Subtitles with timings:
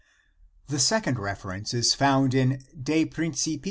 [0.67, 3.59] The second reference is found in De Princip.